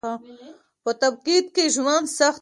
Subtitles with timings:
[0.83, 2.29] په تبعيد کې ژوند سخت و.